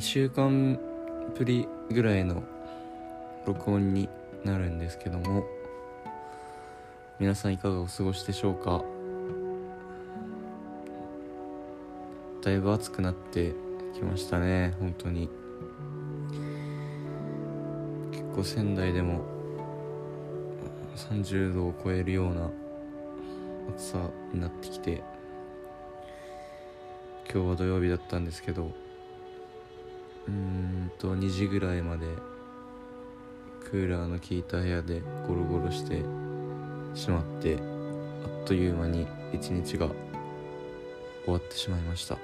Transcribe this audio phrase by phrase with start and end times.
[0.00, 0.80] 2週間
[1.36, 2.42] ぶりぐらいの
[3.44, 4.08] 録音に
[4.44, 5.44] なるんですけども
[7.18, 8.82] 皆さんいかがお過ごしでしょうか？
[12.42, 13.52] だいぶ暑くなって
[13.92, 15.28] きましたね本当に。
[18.10, 19.20] 結構仙台でも
[20.96, 22.48] 30度を超えるような
[23.76, 23.98] 暑さ
[24.32, 25.02] になってきて
[27.30, 28.70] 今日は土曜日だったんですけど
[30.28, 32.06] うんと2時ぐらいまで
[33.70, 36.02] クーラーの効いた部屋でゴロゴロして
[36.94, 39.88] しまってあっという間に一日が
[41.24, 42.16] 終わってしまいました。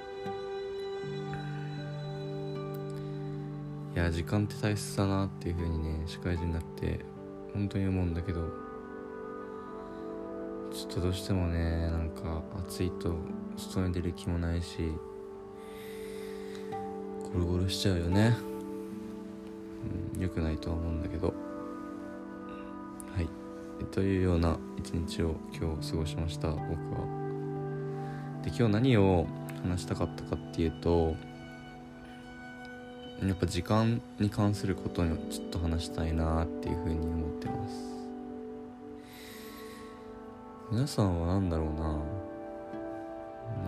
[3.97, 6.99] いや時間って大切だなっていう風にね社会人になって
[7.53, 8.41] 本当に思うんだけど
[10.71, 13.15] ちょっとどうしてもねなんか暑いと
[13.57, 14.91] 外に出る気もないし
[17.33, 18.35] ゴロゴロしちゃうよね、
[20.15, 21.27] うん、よくないとは思うんだけど。
[21.27, 23.27] はい。
[23.91, 26.49] というような一日を今日過ごしました。
[26.49, 27.27] 僕は。
[28.43, 29.27] で今日何を
[29.63, 31.15] 話したかったかっていうと
[33.25, 37.75] やっぱ時間に関することにちょっと話したいなっていうふうに思ってます。
[40.71, 41.81] 皆さんは何だろうな、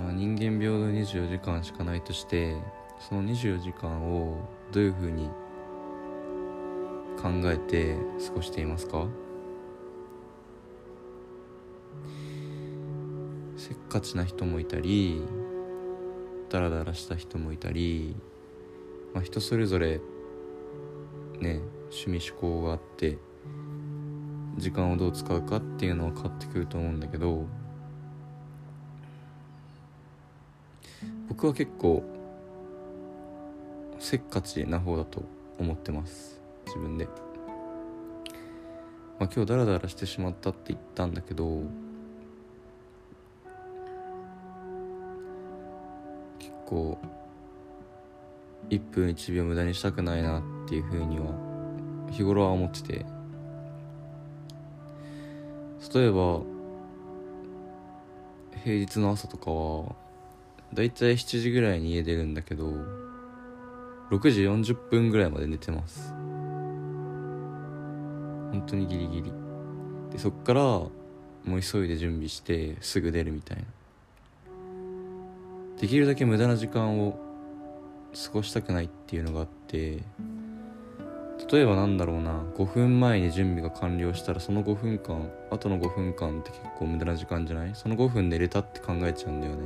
[0.03, 2.55] まあ、人間平等24時間しかないとして
[3.00, 4.38] その24時間を
[4.72, 5.30] どういうふうに
[7.22, 7.95] 考えて
[8.28, 9.08] 過ごしていますか？
[13.58, 15.22] せっかちな人もいたり
[16.50, 18.16] ダラダラした人もいたり、
[19.14, 20.00] まあ、人それぞれ
[21.39, 21.61] ね
[21.92, 23.17] 趣味思考があって
[24.58, 27.45] 時間をどう使うかっていうのは変わってくると思うんだけど
[31.27, 32.03] 僕は結構
[34.00, 35.23] せっかちな方だと
[35.60, 36.42] 思ってます。
[36.65, 37.05] 自分で、
[39.20, 41.64] まあ、今日ダラダラしてしまったって言ったんだけど
[46.38, 46.98] 結構
[48.70, 51.26] 1分1秒無駄にしたくないなっていうふうには
[52.11, 53.05] 日頃は思ってて。
[55.93, 56.42] 例えば
[58.64, 59.95] 平日の朝とかは
[60.73, 62.71] だいたい7時ぐらいに家出るんだけど
[64.11, 66.14] 6時40分ぐらいまで寝てます。
[68.52, 69.31] 本当にギリギリ。
[70.11, 70.89] でそっからも
[71.45, 73.64] う急いで準備してすぐ出るみたいな。
[75.80, 77.17] できるだけ無駄な時間を
[78.14, 79.99] 過ごしたくないっていうのがあって
[81.49, 87.71] 例えばなんだろうな5分前に準備が完了したらその5分間あとの5分間って結構無駄な時間じゃない？
[87.76, 89.61] その5分で寝たって考えちゃうんだよね。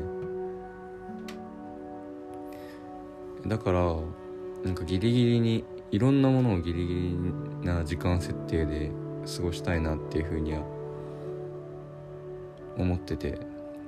[3.48, 3.96] だから
[4.63, 6.96] なんかギリギリにいろんなものをギリギ
[7.62, 8.91] リな時間設定で
[9.35, 10.62] 過ごしたいなっていうふうには
[12.78, 13.40] 思ってて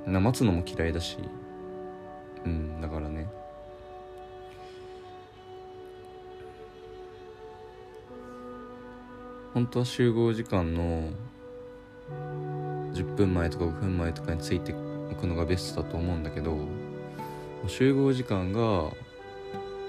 [0.06, 1.18] な待つのも嫌いだし
[2.46, 3.28] うんだからね。
[9.56, 11.08] 本当は集合時間の
[12.94, 14.76] 10分前とか5分前とかについて
[15.10, 16.58] おくのがベストだと思うんだけど
[17.66, 18.92] 集合時間が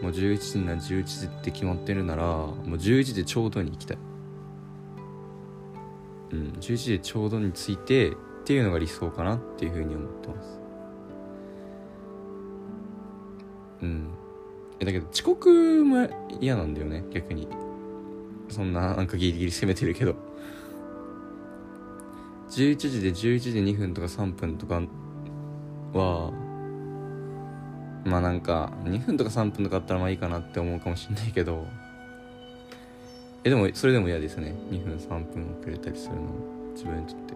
[0.02, 3.98] もう11時なら11時って決まってるならもう11時ちょうどに行きたい。
[6.32, 8.14] うん11時ちょうどについてっ
[8.44, 10.60] ていうのが理想かなっていうふうに思ってます。
[13.82, 14.10] うん。
[14.78, 16.08] だけど遅刻も
[16.40, 17.48] 嫌なんだよね逆に。
[18.48, 20.14] そんななんかギリギリ攻めてるけど。
[22.50, 24.80] 11時で11時2分とか3分とか
[25.92, 26.32] は
[28.06, 31.66] まあなんか2分とか3分とかあったらまあいいかなって思うかもしんないけど。
[33.42, 34.54] えでもそれでも嫌ですね。
[34.70, 36.22] 2分3分遅れたりするの。
[36.72, 37.34] 自分にとって。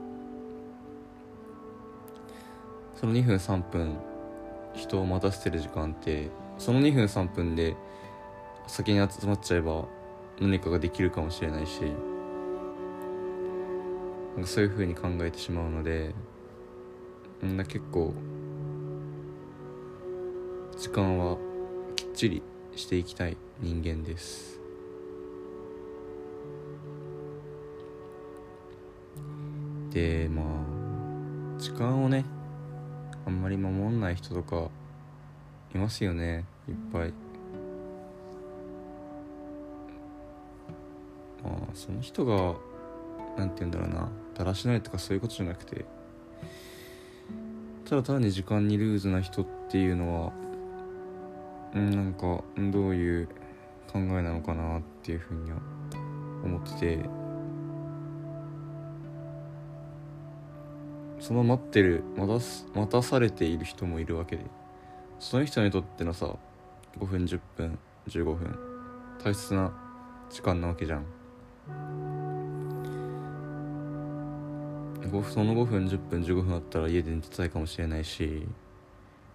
[3.00, 3.96] その2分3分
[4.74, 6.28] 人を待たせてる時間って
[6.58, 7.74] その2分3分で
[8.66, 9.86] 先に集まっちゃえば
[10.40, 11.80] 何かができるかもしれないし。
[14.36, 16.14] なんかそういうふうに考えてしまうので
[17.42, 18.14] みんな結構
[20.80, 21.36] 時間は
[21.94, 22.42] きっちり
[22.74, 24.58] していきたい人間です。
[29.90, 32.24] でまあ時間をね
[33.26, 34.70] あんまり守んない人とか
[35.74, 36.46] いますよね。
[36.66, 37.12] いっぱい。
[41.42, 42.54] まあその人が
[43.36, 44.08] なんて言うんだろうな。
[44.34, 45.84] だらしないとかそういうことじゃなくて。
[47.84, 50.32] ただ単に時間にルーズな人っていうのは
[51.74, 53.28] なんかどういう
[53.92, 55.58] 考えなのかなっていうふうには
[56.44, 57.20] 思ってて。
[61.20, 64.44] その待ってる待たす待たされている人もいるわけで。
[65.18, 66.34] その人にとってのさ
[66.98, 67.78] 5分10分
[68.08, 68.58] 15分
[69.22, 69.70] 大切な
[70.30, 71.04] 時間なわけじゃん。
[75.24, 78.46] その5分10分15分あったら家で寝てたいかもしれないし。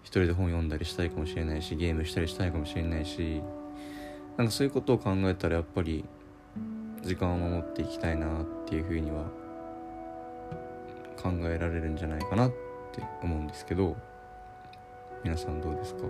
[0.06, 3.42] 一人で本読んだりしたいかもしれないしゲームしたりしたいかもしれないし
[4.36, 6.04] なんかそういうことを考えたらやっぱり
[7.02, 9.24] 時間を守っていきたいなっていうふうには
[11.20, 12.50] 考えられるんじゃないかなっ
[12.92, 13.96] て思うんですけど
[15.24, 16.02] 皆さんどうですか？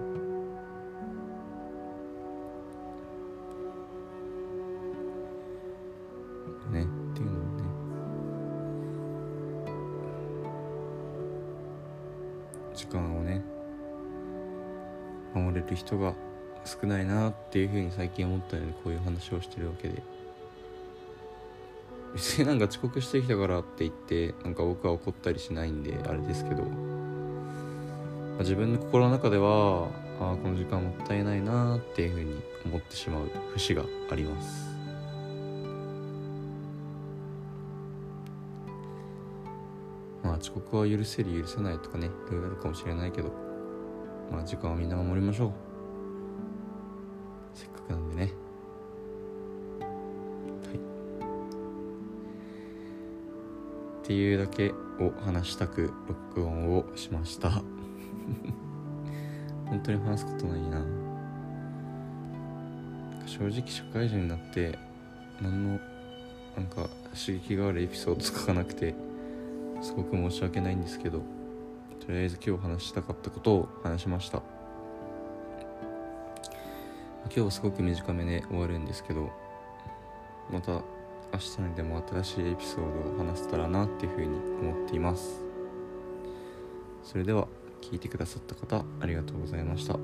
[6.70, 7.64] ねっていうのをね。
[12.74, 13.42] 時間をね
[15.36, 16.14] 守れる人が
[16.64, 20.02] 少ないなっていうふうに最近思ったのでこういう話をしてるわけで。
[22.14, 26.68] 別になんか遅刻してきたからって言ってなんか僕は怒ったりしないんであれですけど、ま
[28.36, 29.88] あ、自分の心の中では
[30.18, 34.66] ああこの時間もったいないなっていうふうに思ってしまう節があります。
[40.22, 43.45] まあ遅刻は許せる許せないとかねいろいろあるかもしれないけど。
[44.30, 45.52] まあ時間をみんな守りましょう。
[47.54, 48.22] せっかくなんでね。
[48.22, 48.32] はい。
[54.02, 57.50] っていうだけを話したく録音をしました。
[59.66, 60.84] 本当に話すことないな。
[63.26, 64.78] 正直社会人になって
[65.42, 65.80] 何の
[66.56, 68.94] なんか刺激があるエピソード書かなくて
[69.82, 71.35] すごく申し訳ないんですけど。
[72.06, 74.40] とりあえず今日話したかったことを話しました。
[77.24, 79.28] 今日はすごく短めで終わるんですけど
[80.48, 80.82] また明
[81.40, 84.26] 日にでも新しいエピソードを話せたらなっていうふうに
[84.60, 85.42] 思っています。
[87.02, 87.48] それでは
[87.82, 89.98] 聞いてくださった方ありがとうございました。